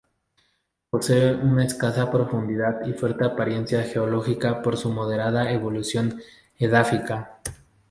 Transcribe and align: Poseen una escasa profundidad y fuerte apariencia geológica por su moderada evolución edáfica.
Poseen 0.89 1.47
una 1.47 1.63
escasa 1.63 2.09
profundidad 2.09 2.87
y 2.87 2.93
fuerte 2.93 3.23
apariencia 3.23 3.83
geológica 3.83 4.63
por 4.63 4.75
su 4.75 4.89
moderada 4.91 5.51
evolución 5.51 6.19
edáfica. 6.57 7.37